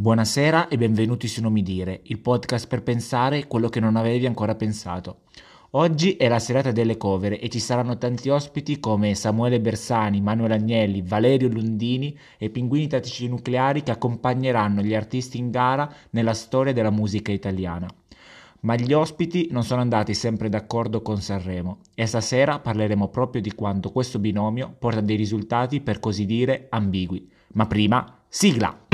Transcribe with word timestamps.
Buonasera 0.00 0.68
e 0.68 0.78
benvenuti 0.78 1.26
su 1.26 1.40
Nomi 1.40 1.60
Dire, 1.60 2.02
il 2.04 2.20
podcast 2.20 2.68
per 2.68 2.84
pensare 2.84 3.48
quello 3.48 3.68
che 3.68 3.80
non 3.80 3.96
avevi 3.96 4.26
ancora 4.26 4.54
pensato. 4.54 5.22
Oggi 5.70 6.12
è 6.12 6.28
la 6.28 6.38
serata 6.38 6.70
delle 6.70 6.96
cover 6.96 7.32
e 7.32 7.48
ci 7.48 7.58
saranno 7.58 7.98
tanti 7.98 8.28
ospiti 8.28 8.78
come 8.78 9.16
Samuele 9.16 9.60
Bersani, 9.60 10.20
Manuel 10.20 10.52
Agnelli, 10.52 11.02
Valerio 11.02 11.48
Lundini 11.48 12.16
e 12.38 12.48
Pinguini 12.48 12.86
Tattici 12.86 13.26
Nucleari 13.26 13.82
che 13.82 13.90
accompagneranno 13.90 14.82
gli 14.82 14.94
artisti 14.94 15.38
in 15.38 15.50
gara 15.50 15.92
nella 16.10 16.32
storia 16.32 16.72
della 16.72 16.90
musica 16.90 17.32
italiana. 17.32 17.92
Ma 18.60 18.76
gli 18.76 18.92
ospiti 18.92 19.48
non 19.50 19.64
sono 19.64 19.80
andati 19.80 20.14
sempre 20.14 20.48
d'accordo 20.48 21.02
con 21.02 21.20
Sanremo 21.20 21.78
e 21.96 22.06
stasera 22.06 22.60
parleremo 22.60 23.08
proprio 23.08 23.42
di 23.42 23.52
quanto 23.52 23.90
questo 23.90 24.20
binomio 24.20 24.76
porta 24.78 25.00
dei 25.00 25.16
risultati 25.16 25.80
per 25.80 25.98
così 25.98 26.24
dire 26.24 26.68
ambigui. 26.70 27.28
Ma 27.54 27.66
prima, 27.66 28.20
sigla! 28.28 28.86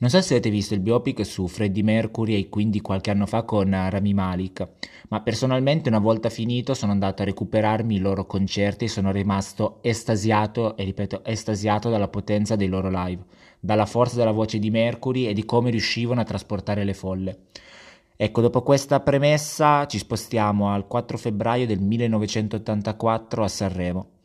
Non 0.00 0.10
so 0.10 0.20
se 0.20 0.34
avete 0.34 0.50
visto 0.50 0.74
il 0.74 0.80
biopic 0.80 1.26
su 1.26 1.48
Freddie 1.48 1.82
Mercury 1.82 2.36
e 2.36 2.48
quindi 2.48 2.80
qualche 2.80 3.10
anno 3.10 3.26
fa 3.26 3.42
con 3.42 3.68
Rami 3.68 4.14
Malik, 4.14 4.68
ma 5.08 5.20
personalmente 5.22 5.88
una 5.88 5.98
volta 5.98 6.28
finito 6.28 6.72
sono 6.72 6.92
andato 6.92 7.22
a 7.22 7.24
recuperarmi 7.24 7.96
i 7.96 7.98
loro 7.98 8.24
concerti 8.24 8.84
e 8.84 8.88
sono 8.88 9.10
rimasto 9.10 9.78
estasiato, 9.80 10.76
e 10.76 10.84
ripeto, 10.84 11.24
estasiato 11.24 11.90
dalla 11.90 12.06
potenza 12.06 12.54
dei 12.54 12.68
loro 12.68 12.90
live, 12.92 13.24
dalla 13.58 13.86
forza 13.86 14.14
della 14.14 14.30
voce 14.30 14.60
di 14.60 14.70
Mercury 14.70 15.26
e 15.26 15.32
di 15.32 15.44
come 15.44 15.70
riuscivano 15.70 16.20
a 16.20 16.24
trasportare 16.24 16.84
le 16.84 16.94
folle. 16.94 17.38
Ecco, 18.16 18.40
dopo 18.40 18.62
questa 18.62 19.00
premessa 19.00 19.84
ci 19.88 19.98
spostiamo 19.98 20.70
al 20.70 20.86
4 20.86 21.18
febbraio 21.18 21.66
del 21.66 21.80
1984 21.80 23.42
a 23.42 23.48
Sanremo. 23.48 24.17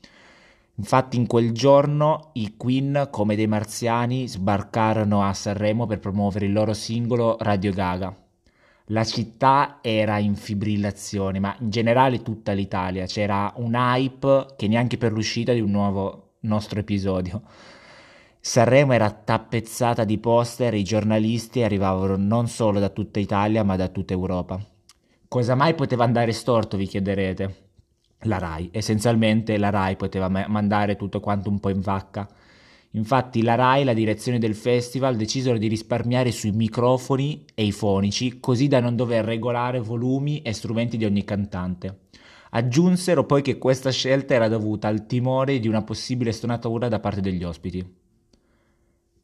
Infatti 0.76 1.18
in 1.18 1.28
quel 1.28 1.52
giorno 1.52 2.32
i 2.34 2.56
Queen, 2.58 3.08
come 3.12 3.36
dei 3.36 3.46
marziani, 3.46 4.28
sbarcarono 4.28 5.22
a 5.22 5.32
Sanremo 5.34 5.86
per 5.86 6.00
promuovere 6.00 6.48
il 6.48 6.52
loro 6.52 6.74
singolo 6.74 7.38
Radio 7.40 7.72
Gaga. 7.72 8.18
La 8.88 9.04
città 9.04 9.80
era 9.82 10.18
in 10.18 10.36
fibrillazione, 10.36 11.40
ma 11.40 11.56
in 11.60 11.70
generale 11.70 12.24
tutta 12.24 12.54
l'Italia. 12.54 13.06
C'era 13.06 13.54
un 13.58 13.76
hype 13.76 14.56
che 14.58 14.68
neanche 14.68 14.98
per 14.98 15.12
l'uscita 15.12 15.54
di 15.54 15.62
un 15.62 15.70
nuovo 15.70 16.38
nostro 16.42 16.80
episodio. 16.80 17.44
Sanremo 18.40 18.94
era 18.94 19.12
tappezzata 19.12 20.04
di 20.04 20.18
poster, 20.18 20.74
i 20.74 20.84
giornalisti 20.84 21.62
arrivavano 21.62 22.18
non 22.18 22.48
solo 22.48 22.80
da 22.80 22.90
tutta 22.90 23.20
Italia, 23.20 23.64
ma 23.64 23.76
da 23.76 23.88
tutta 23.90 24.14
Europa. 24.14 24.60
Cosa 25.28 25.56
mai 25.56 25.76
poteva 25.76 26.04
andare 26.04 26.34
storto, 26.34 26.76
vi 26.78 26.88
chiederete? 26.88 27.73
La 28.24 28.38
RAI. 28.38 28.70
Essenzialmente 28.72 29.58
la 29.58 29.70
RAI 29.70 29.96
poteva 29.96 30.28
ma- 30.30 30.46
mandare 30.48 30.96
tutto 30.96 31.20
quanto 31.20 31.50
un 31.50 31.60
po' 31.60 31.70
in 31.70 31.82
vacca. 31.82 32.28
Infatti 32.92 33.42
la 33.42 33.56
RAI 33.56 33.82
e 33.82 33.86
la 33.86 33.94
direzione 33.94 34.38
del 34.38 34.54
festival 34.54 35.16
decisero 35.16 35.58
di 35.58 35.68
risparmiare 35.68 36.32
sui 36.32 36.52
microfoni 36.52 37.46
e 37.56 37.66
i 37.66 37.72
fonici 37.72 38.40
così 38.40 38.68
da 38.68 38.80
non 38.80 38.96
dover 38.96 39.26
regolare 39.26 39.80
volumi 39.80 40.42
e 40.42 40.54
strumenti 40.54 40.98
di 40.98 41.06
ogni 41.06 41.24
cantante. 41.24 42.02
Aggiunsero 42.52 43.26
poi 43.26 43.42
che 43.42 43.58
questa 43.58 43.90
scelta 43.90 44.36
era 44.36 44.48
dovuta 44.48 44.88
al 44.88 45.08
timore 45.08 45.58
di 45.58 45.68
una 45.68 45.82
possibile 45.82 46.32
stonatura 46.32 46.88
da 46.88 47.00
parte 47.00 47.22
degli 47.22 47.44
ospiti. 47.44 47.84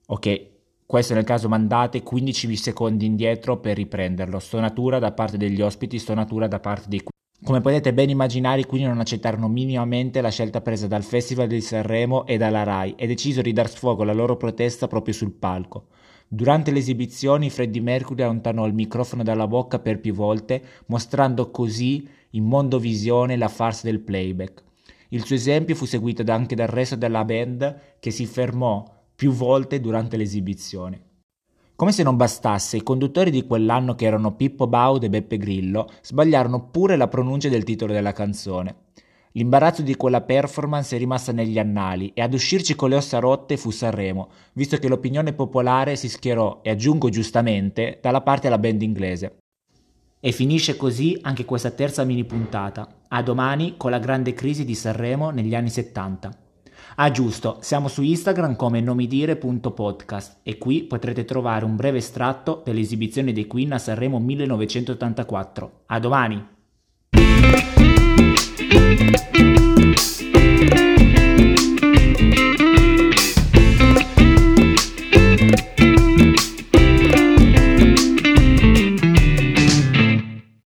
Ok, 0.07 0.47
questo 0.87 1.13
nel 1.13 1.23
caso 1.23 1.47
mandate 1.47 2.01
15 2.01 2.55
secondi 2.55 3.05
indietro 3.05 3.59
per 3.59 3.75
riprenderlo. 3.75 4.39
Stonatura 4.39 4.97
da 4.97 5.11
parte 5.11 5.37
degli 5.37 5.61
ospiti, 5.61 5.99
stonatura 5.99 6.47
da 6.47 6.59
parte 6.59 6.89
dei 6.89 7.03
come 7.43 7.61
potete 7.61 7.93
ben 7.93 8.09
immaginare, 8.09 8.65
quindi 8.65 8.87
non 8.87 8.99
accettarono 8.99 9.47
minimamente 9.47 10.19
la 10.19 10.29
scelta 10.29 10.59
presa 10.61 10.87
dal 10.87 11.03
Festival 11.03 11.47
di 11.47 11.61
Sanremo 11.61 12.25
e 12.25 12.37
dalla 12.37 12.63
RAI 12.63 12.95
e 12.97 13.07
decisero 13.07 13.43
di 13.43 13.53
dar 13.53 13.69
sfogo 13.69 14.03
alla 14.03 14.13
loro 14.13 14.35
protesta 14.35 14.87
proprio 14.87 15.13
sul 15.13 15.31
palco. 15.31 15.87
Durante 16.27 16.71
le 16.71 16.79
esibizioni 16.79 17.49
Freddie 17.49 17.81
Mercury 17.81 18.23
allontanò 18.23 18.67
il 18.67 18.73
microfono 18.73 19.23
dalla 19.23 19.47
bocca 19.47 19.79
per 19.79 19.99
più 19.99 20.13
volte, 20.13 20.61
mostrando 20.87 21.49
così 21.49 22.07
in 22.31 22.43
mondovisione 22.43 23.37
la 23.37 23.47
farsa 23.47 23.87
del 23.87 24.01
playback. 24.01 24.63
Il 25.09 25.25
suo 25.25 25.35
esempio 25.35 25.75
fu 25.75 25.85
seguito 25.85 26.23
anche 26.31 26.55
dal 26.55 26.67
resto 26.67 26.95
della 26.95 27.23
band 27.23 27.97
che 27.99 28.11
si 28.11 28.25
fermò 28.25 28.85
più 29.15 29.31
volte 29.31 29.79
durante 29.79 30.17
l'esibizione. 30.17 31.08
Come 31.79 31.93
se 31.93 32.03
non 32.03 32.17
bastasse, 32.17 32.75
i 32.75 32.83
conduttori 32.83 33.31
di 33.31 33.47
quell'anno 33.47 33.95
che 33.95 34.03
erano 34.03 34.35
Pippo 34.35 34.67
Baud 34.67 35.01
e 35.03 35.09
Beppe 35.09 35.37
Grillo 35.37 35.89
sbagliarono 36.01 36.67
pure 36.67 36.97
la 36.97 37.07
pronuncia 37.07 37.47
del 37.47 37.63
titolo 37.63 37.93
della 37.93 38.11
canzone. 38.11 38.75
L'imbarazzo 39.31 39.81
di 39.81 39.95
quella 39.95 40.19
performance 40.19 40.93
è 40.93 40.99
rimasta 40.99 41.31
negli 41.31 41.57
annali 41.57 42.11
e 42.13 42.21
ad 42.21 42.33
uscirci 42.33 42.75
con 42.75 42.89
le 42.89 42.97
ossa 42.97 43.19
rotte 43.19 43.55
fu 43.55 43.71
Sanremo, 43.71 44.27
visto 44.55 44.75
che 44.75 44.89
l'opinione 44.89 45.31
popolare 45.31 45.95
si 45.95 46.09
schierò, 46.09 46.59
e 46.63 46.69
aggiungo 46.69 47.07
giustamente, 47.07 47.99
dalla 48.01 48.19
parte 48.19 48.49
della 48.49 48.59
band 48.59 48.81
inglese. 48.81 49.37
E 50.19 50.33
finisce 50.33 50.75
così 50.75 51.17
anche 51.21 51.45
questa 51.45 51.71
terza 51.71 52.03
mini 52.03 52.25
puntata. 52.25 52.93
A 53.07 53.23
domani 53.23 53.75
con 53.77 53.91
la 53.91 53.99
grande 53.99 54.33
crisi 54.33 54.65
di 54.65 54.75
Sanremo 54.75 55.29
negli 55.29 55.55
anni 55.55 55.69
70. 55.69 56.48
Ah 56.95 57.11
giusto, 57.11 57.57
siamo 57.61 57.87
su 57.87 58.01
Instagram 58.01 58.55
come 58.55 58.81
nomidire.podcast 58.81 60.39
e 60.43 60.57
qui 60.57 60.83
potrete 60.83 61.25
trovare 61.25 61.65
un 61.65 61.75
breve 61.75 61.99
estratto 61.99 62.61
per 62.61 62.75
l'esibizione 62.75 63.33
dei 63.33 63.47
Queen 63.47 63.73
a 63.73 63.77
Sanremo 63.77 64.19
1984. 64.19 65.71
A 65.87 65.99
domani! 65.99 66.57